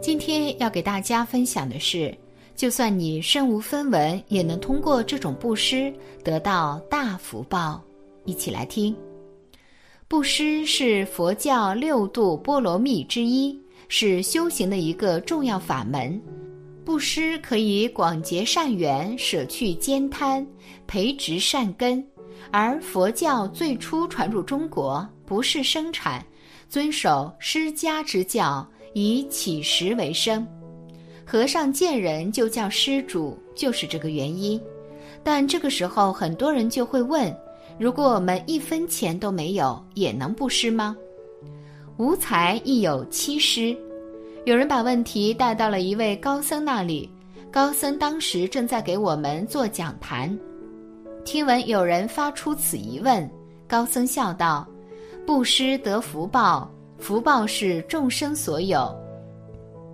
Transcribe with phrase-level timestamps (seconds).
[0.00, 2.16] 今天要给大家分享的是，
[2.56, 5.92] 就算你身无分文，也能通过这种布施
[6.24, 7.82] 得到大福报。
[8.24, 8.96] 一起来听。
[10.08, 13.58] 布施是佛教六度波罗蜜之一，
[13.88, 16.20] 是修行的一个重要法门。
[16.82, 20.46] 布施可以广结善缘，舍去兼贪，
[20.86, 22.02] 培植善根。
[22.50, 26.24] 而佛教最初传入中国，不是生产，
[26.70, 28.66] 遵守施家之教。
[28.92, 30.46] 以乞食为生，
[31.24, 34.60] 和尚见人就叫施主，就是这个原因。
[35.22, 37.34] 但这个时候，很多人就会问：
[37.78, 40.96] 如果我们一分钱都没有，也能布施吗？
[41.98, 43.76] 无财亦有七施。
[44.46, 47.08] 有人把问题带到了一位高僧那里，
[47.52, 50.36] 高僧当时正在给我们做讲坛。
[51.24, 53.30] 听闻有人发出此疑问，
[53.68, 54.66] 高僧笑道
[55.26, 56.68] ：“布施得福报。”
[57.00, 58.94] 福报是众生所有，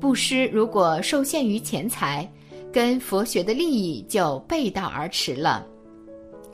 [0.00, 2.28] 布施如果受限于钱财，
[2.72, 5.64] 跟佛学的利益就背道而驰了。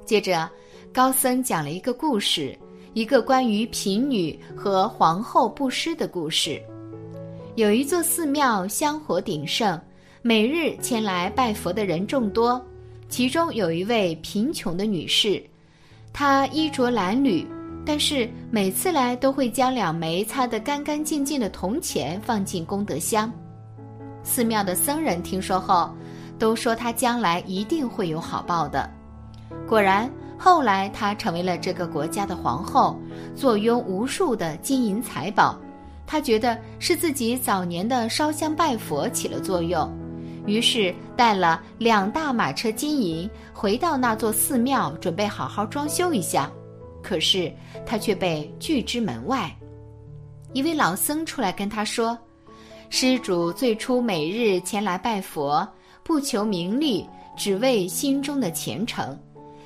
[0.05, 0.49] 接着，
[0.93, 2.57] 高僧讲了一个故事，
[2.93, 6.63] 一个关于贫女和皇后布施的故事。
[7.55, 9.81] 有一座寺庙香火鼎盛，
[10.21, 12.63] 每日前来拜佛的人众多，
[13.09, 15.43] 其中有一位贫穷的女士，
[16.13, 17.47] 她衣着褴褛。
[17.85, 23.31] 但是每次来都会将两枚擦得干干净净的铜钱放进功德箱。
[24.23, 25.91] 寺庙的僧人听说后，
[26.39, 28.89] 都说他将来一定会有好报的。
[29.69, 32.99] 果然，后来他成为了这个国家的皇后，
[33.37, 35.59] 坐拥无数的金银财宝。
[36.07, 39.91] 他觉得是自己早年的烧香拜佛起了作用，
[40.47, 46.51] 于是带了两大马车金银回到那座寺庙，准备好好装修一下。
[47.05, 47.53] 可是
[47.85, 49.55] 他却被拒之门外。
[50.55, 52.19] 一位老僧出来跟他说
[52.89, 55.69] ：“施主最初每日前来拜佛，
[56.03, 59.17] 不求名利，只为心中的虔诚。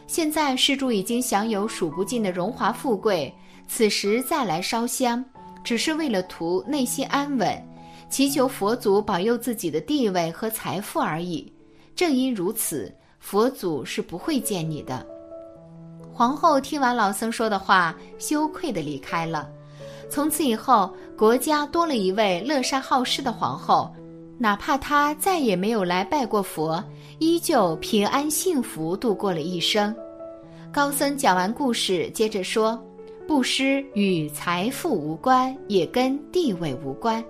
[0.09, 3.33] 现在施主已经享有数不尽的荣华富贵，
[3.69, 5.25] 此时再来烧香，
[5.63, 7.57] 只是为了图内心安稳，
[8.09, 11.53] 祈求佛祖保佑自己的地位和财富而已。
[11.95, 15.07] 正因如此，佛祖是不会见你的。”
[16.19, 19.49] 皇后听完老僧说的话，羞愧地离开了。
[20.11, 23.89] 从此以后，国家多了一位乐善好施的皇后，
[24.37, 26.83] 哪怕她再也没有来拜过佛，
[27.21, 29.95] 依旧平安幸福度过了一生。
[30.73, 32.77] 高僧讲完故事，接着说
[33.29, 37.25] ：“布施与财富无关，也跟地位无关。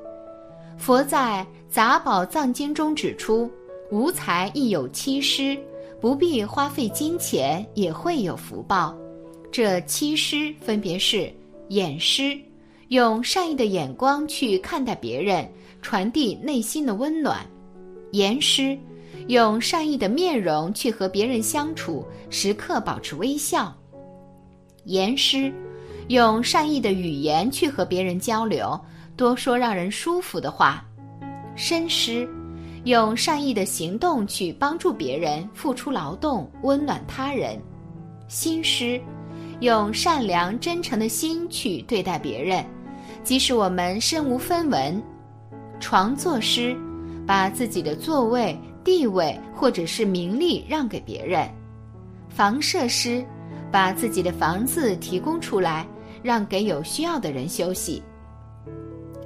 [0.79, 3.51] 佛在《杂宝藏经》中指出，
[3.91, 5.55] 无财亦有七施。”
[6.01, 8.97] 不必花费金钱也会有福报，
[9.51, 11.33] 这七施分别是：
[11.71, 12.39] 眼施，
[12.89, 15.51] 用善意的眼光去看待别人，
[15.83, 17.39] 传递内心的温暖；
[18.13, 18.79] 言施，
[19.27, 23.73] 用善意的面容去和别人相处，时刻保持微笑；
[24.85, 25.53] 言施，
[26.07, 28.79] 用善意的语言去和别人交流，
[29.17, 30.81] 多说让人舒服的话；
[31.57, 32.29] 身施。
[32.89, 37.59] 用善意的行动去帮助别人，付出劳动，温暖他人；
[38.29, 38.99] 心施，
[39.61, 42.65] 用善良真诚的心去对待别人，
[43.23, 44.99] 即使我们身无分文；
[45.79, 46.75] 床坐施，
[47.27, 51.47] 把自己的座位、地位或者是名利让给别人；
[52.31, 53.23] 房舍施，
[53.71, 55.87] 把自己的房子提供出来，
[56.23, 58.03] 让给有需要的人休息。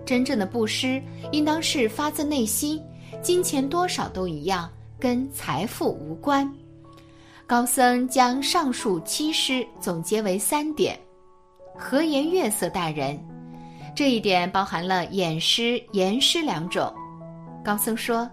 [0.05, 1.01] 真正的布施，
[1.31, 2.83] 应当是发自内心。
[3.23, 4.69] 金钱多少都一样，
[4.99, 6.53] 跟财富无关。
[7.47, 10.99] 高僧将上述七施总结为三点：
[11.79, 13.17] 和颜悦色待人。
[13.95, 16.93] 这一点包含了眼施、言施两种。
[17.65, 18.29] 高僧说，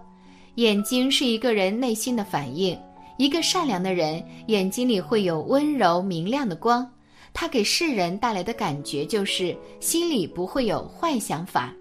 [0.56, 2.76] 眼睛是一个人内心的反应。
[3.16, 6.90] 一个善良的人，眼睛里会有温柔明亮的光，
[7.32, 11.72] 他给世人带来的感觉就是心里不会有坏想法。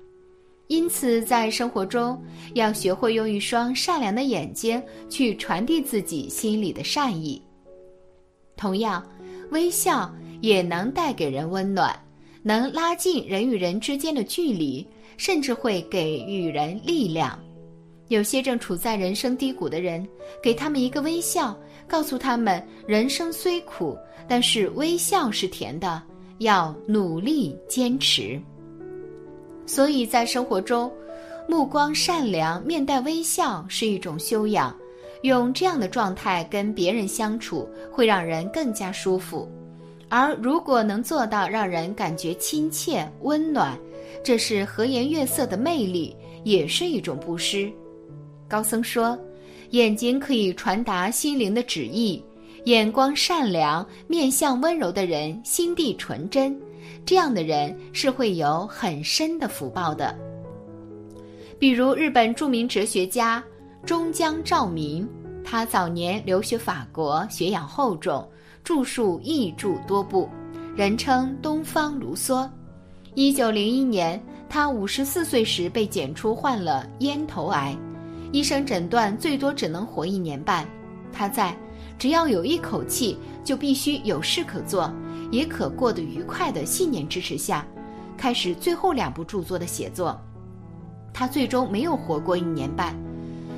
[0.70, 2.16] 因此，在生活中
[2.54, 4.80] 要学会用一双善良的眼睛
[5.10, 7.42] 去传递自己心里的善意。
[8.56, 9.04] 同样，
[9.50, 12.00] 微笑也能带给人温暖，
[12.44, 14.86] 能拉近人与人之间的距离，
[15.18, 17.38] 甚至会给予人力量。
[18.10, 20.08] 有些正处在人生低谷的人，
[20.42, 21.58] 给他们一个微笑，
[21.88, 26.00] 告诉他们人生虽苦，但是微笑是甜的，
[26.38, 28.40] 要努力坚持。
[29.70, 30.92] 所以在生活中，
[31.48, 34.76] 目光善良、面带微笑是一种修养。
[35.22, 39.48] 用这样的状态跟别人相处，会让人更加舒服。
[40.08, 43.78] 而如果能做到让人感觉亲切、温暖，
[44.24, 47.72] 这是和颜悦色的魅力，也是一种布施。
[48.48, 49.16] 高僧说，
[49.70, 52.24] 眼睛可以传达心灵的旨意，
[52.64, 56.60] 眼光善良、面相温柔的人，心地纯真，
[57.06, 60.16] 这样的人是会有很深的福报的。
[61.58, 63.44] 比如日本著名哲学家
[63.86, 65.08] 中江照明，
[65.44, 68.28] 他早年留学法国，学养厚重，
[68.64, 70.30] 著述译著多部，
[70.76, 72.50] 人称东方卢梭。
[73.16, 77.76] 一九零一年，他五十四岁时被检出患了咽头癌。
[78.32, 80.66] 医生诊断最多只能活一年半，
[81.12, 81.58] 他在
[81.98, 84.94] 只要有一口气就必须有事可做，
[85.32, 87.66] 也可过得愉快的信念支持下，
[88.18, 90.20] 开始最后两部著作的写作。
[91.14, 92.96] 他最终没有活过一年半，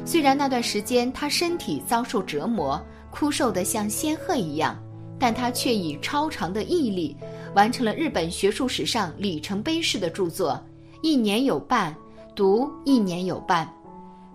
[0.05, 4.77] 虽然那段时间他身体遭受折磨，枯瘦得像仙鹤一样，
[5.19, 7.15] 但他却以超长的毅力
[7.53, 10.59] 完成了日本学术史上里程碑式的著作，
[11.01, 11.95] 一年有半，
[12.35, 13.71] 读一年有半。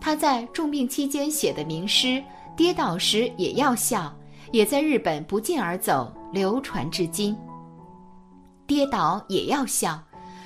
[0.01, 2.07] 他在重病期间写的名诗
[2.55, 4.15] 《跌倒时也要笑》，
[4.53, 7.37] 也在日本不胫而走，流传至今。
[8.67, 10.03] 跌倒也要笑，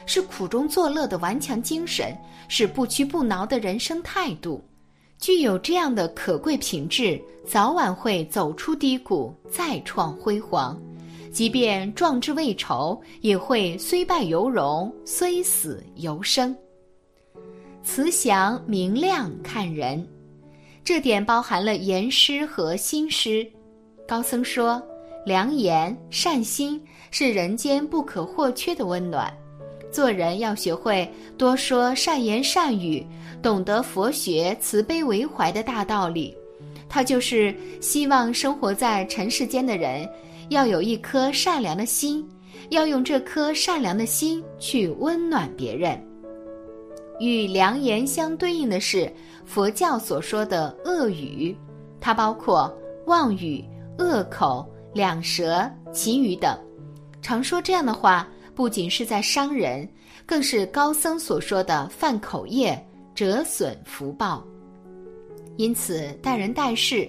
[0.07, 2.17] 是苦中作乐的顽强精神，
[2.49, 4.63] 是不屈不挠的人生态度。
[5.19, 10.81] 具有这样的可贵品质，早晚会走出低谷，再创辉煌。
[11.31, 16.57] 即便壮志未酬，也会虽败犹荣，虽死犹生。
[17.83, 20.07] 慈祥明亮看人，
[20.83, 23.47] 这点包含了言师和心师。
[24.09, 24.83] 高僧说，
[25.25, 29.33] 良言善心是人间不可或缺的温暖。
[29.91, 33.05] 做人要学会多说善言善语，
[33.43, 36.37] 懂得佛学慈悲为怀的大道理。
[36.89, 40.09] 他就是希望生活在尘世间的人
[40.49, 42.29] 要有一颗善良的心，
[42.71, 46.01] 要用这颗善良的心去温暖别人。
[47.19, 49.13] 与良言相对应的是
[49.45, 51.57] 佛教所说的恶语，
[52.01, 52.73] 它包括
[53.07, 53.65] 妄语、
[53.99, 56.59] 恶口、两舌、绮语等。
[57.23, 59.89] 常说这样的话，不仅是在伤人，
[60.27, 62.83] 更是高僧所说的犯口业，
[63.15, 64.45] 折损福报。
[65.57, 67.09] 因此，待人待事，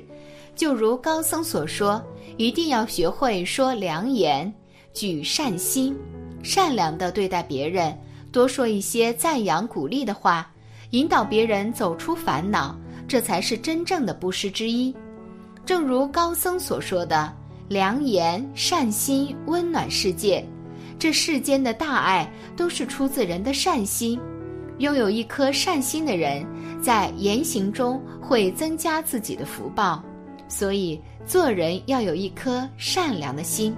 [0.55, 2.03] 就如高僧所说，
[2.37, 4.53] 一定要学会说良言，
[4.93, 5.97] 举善心，
[6.43, 7.97] 善良的对待别人。
[8.31, 10.49] 多说一些赞扬、鼓励的话，
[10.91, 14.95] 引导别人走出烦恼，这才是真正的布施之一。
[15.65, 17.33] 正如高僧所说的
[17.71, 20.45] ：“良言善心温暖世界，
[20.99, 24.19] 这世间的大爱都是出自人的善心。
[24.79, 26.45] 拥有一颗善心的人，
[26.83, 30.03] 在言行中会增加自己的福报。
[30.49, 33.73] 所以，做人要有一颗善良的心。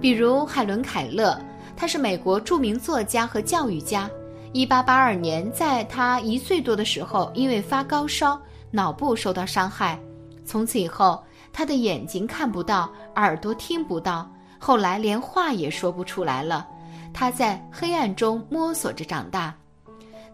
[0.00, 1.40] 比如海伦·凯勒。”
[1.76, 4.10] 他是美国著名作家和教育家。
[4.52, 8.40] 一八八二年，在他一岁多的时候，因为发高烧，
[8.72, 9.96] 脑部受到伤害。
[10.44, 11.22] 从此以后，
[11.52, 16.66] 他的眼睛看不到，耳朵听不到，后来连话也说不出来了。
[17.12, 19.54] 他在黑暗中摸索着长大。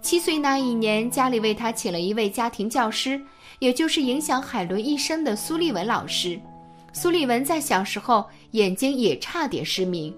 [0.01, 3.21] 七岁那一年，家里为他请了一位家庭教师，
[3.59, 6.41] 也就是影响海伦一生的苏利文老师。
[6.93, 10.15] 苏利文在小时候眼睛也差点失明。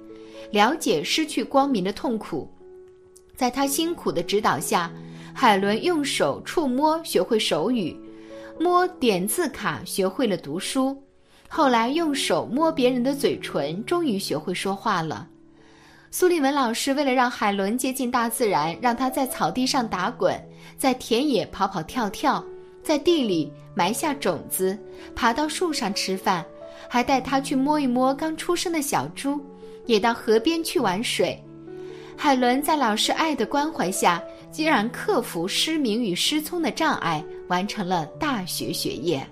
[0.53, 2.51] 了解失去光明的痛苦，
[3.37, 4.91] 在他辛苦的指导下，
[5.33, 7.97] 海伦用手触摸学会手语，
[8.61, 11.03] 摸点字卡学会了读书，
[11.49, 15.27] 后来用手摸别人的嘴唇，终于学会说话了。
[16.11, 20.39] 苏利文老师为了让海伦接近大自然，让他在草地上打滚，
[20.77, 22.45] 在田野跑跑跳跳，
[22.83, 24.79] 在地里埋下种子，
[25.17, 26.45] 爬到树上吃饭，
[26.87, 29.41] 还带他去摸一摸刚出生的小猪。
[29.87, 31.43] 也到河边去玩水，
[32.15, 39.27] 海伦在老师爱的关怀下，竟然克服失明与失聪的障碍，完成了大学学业。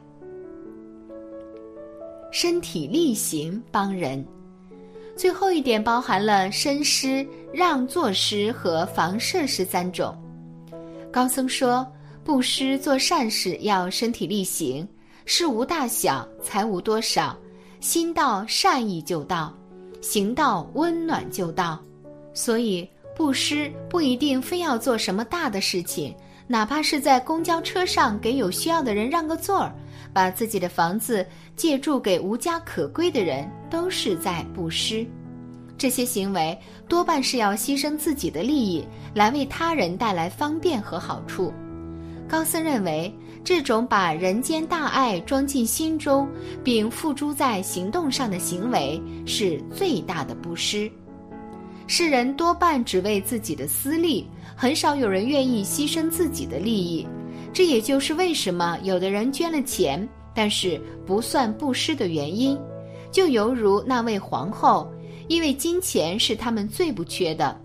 [2.31, 4.25] 身体力行帮人，
[5.17, 10.17] 最后一点包含了身施、让座施和防设施三种。
[11.11, 11.87] 高僧说，
[12.23, 14.87] 布施做善事要身体力行，
[15.25, 17.37] 事无大小，财无多少，
[17.81, 19.53] 心到善意就到。
[20.01, 21.83] 行到温暖就到，
[22.33, 26.15] 所以布施不一定非要做什么大的事情，
[26.47, 29.75] 哪怕是在公交车上给有需要的人让个座儿，
[30.13, 35.05] 把自己的房子借住给无家可归的人，都是在布施。
[35.77, 36.57] 这些行为
[36.89, 41.53] 多半是要牺牲自己的利益，来为他人带来方便和好处。
[42.29, 43.13] 高僧认为。
[43.45, 46.29] 这种把人间大爱装进心中，
[46.63, 50.91] 并付诸在行动上的行为，是最大的布施。
[51.91, 57.09] 世人多半只为自己的私利，很少有人愿意牺牲自己的利益。
[57.51, 62.57] 这也就是为什么有的人捐了钱，但是不算布施的原因。
[63.11, 64.87] 就犹如那位皇后，
[65.29, 67.59] 因为金钱是他们最不缺的。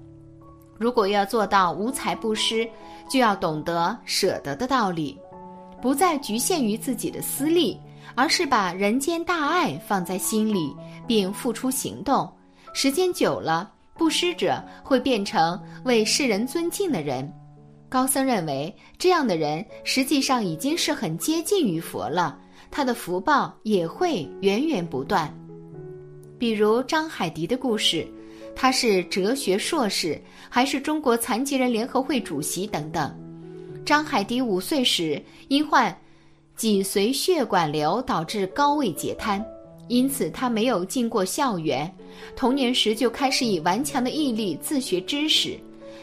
[0.77, 2.65] 如果要做到无财布施，
[3.09, 5.19] 就要懂得舍得的道理，
[5.81, 7.77] 不再局限于自己的私利，
[8.15, 10.73] 而是把人间大爱放在心里，
[11.05, 12.31] 并付出行动。
[12.73, 13.69] 时间久了。
[13.95, 17.31] 布施者会变成为世人尊敬的人，
[17.87, 22.39] 高僧认为这样的人实际上已经是很接近于佛了，
[22.71, 25.31] 他的福报也会源源不断。
[26.39, 28.05] 比如张海迪的故事，
[28.55, 30.19] 他是哲学硕士，
[30.49, 33.15] 还是中国残疾人联合会主席等等。
[33.85, 35.95] 张海迪五岁时因患
[36.55, 39.43] 脊髓血管瘤导致高位截瘫。
[39.87, 41.93] 因此，他没有进过校园，
[42.35, 45.57] 童年时就开始以顽强的毅力自学知识。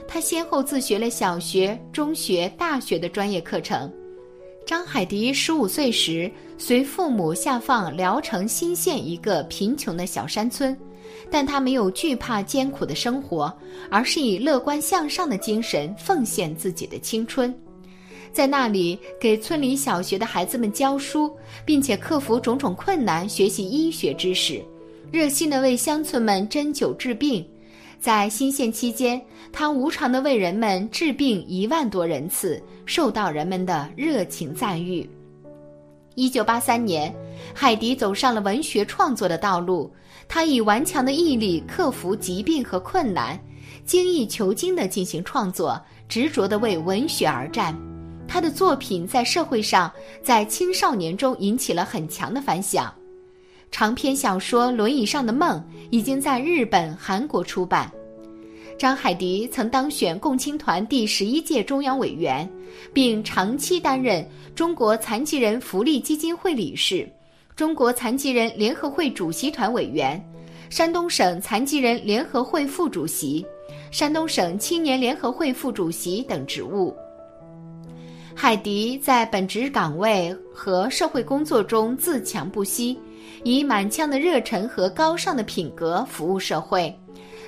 [0.07, 3.91] 他先后自学了小学、中学、大学的专业课程。
[4.67, 10.77] 张海迪十五岁时，随父母下放聊城新县一个贫穷的小山村，
[11.31, 13.53] 但他没有惧怕艰苦的生活，
[13.91, 17.53] 而是以乐观向上的精神奉献自己的青春。
[18.33, 21.31] 在那里给村里小学的孩子们教书，
[21.65, 24.63] 并且克服种种困难学习医学知识，
[25.11, 27.45] 热心的为乡村们针灸治病。
[27.99, 29.21] 在新县期间，
[29.53, 35.09] 他无偿的为人们治病一万多人次，受到人们的热情赞誉。
[36.15, 37.15] 一九八三年，
[37.55, 39.93] 海迪走上了文学创作的道路，
[40.29, 43.39] 他以顽强的毅力克服疾病和困难，
[43.85, 47.77] 精益求精地进行创作，执着地为文学而战。
[48.31, 52.95] 他的作品在社会上，在青少年中引起了很强的反响。
[53.73, 55.59] 长篇小说《轮椅上的梦》
[55.91, 57.91] 已经在日本、韩国出版。
[58.79, 62.49] 张海迪曾当选共青团第十一届中央委员，
[62.93, 67.11] 并长期担任中国残疾人福利基金会理事、
[67.57, 70.25] 中国残疾人联合会主席团委员、
[70.71, 73.45] 山东省残疾人联合会副主席、
[73.91, 76.95] 山东省青年联合会副主席等职务。
[78.43, 82.99] 海迪在本职岗位和社会工作中自强不息，
[83.45, 86.91] 以满腔的热忱和高尚的品格服务社会，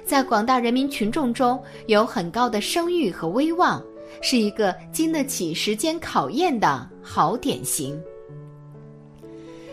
[0.04, 3.82] 在广大人民群众中有很高的声誉和威望，
[4.20, 7.98] 是一个经得起时间考验的好典型。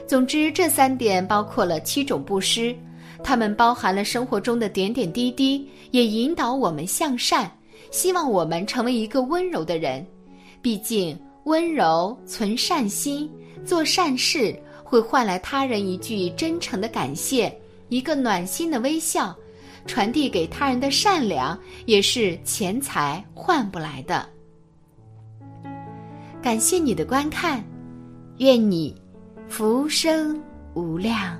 [0.07, 2.73] 总之，这三点包括了七种布施，
[3.21, 7.51] 它们包含了生活中的点点滴滴，也引导我们向善，
[7.91, 10.07] 希望我们成为一个温柔的人。
[10.61, 13.29] 毕竟，温柔、存善心、
[13.65, 17.55] 做善事，会换来他人一句真诚的感谢，
[17.89, 19.35] 一个暖心的微笑，
[19.85, 24.27] 传递给他人的善良，也是钱财换不来的。
[26.41, 27.63] 感谢你的观看，
[28.37, 28.95] 愿你
[29.47, 30.41] 福生
[30.73, 31.37] 无量。